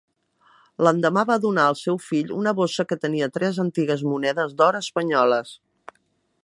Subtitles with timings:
[0.85, 5.53] L'endemà va donar al seu fill una bossa que tenia tres antigues monedes d'or espanyoles.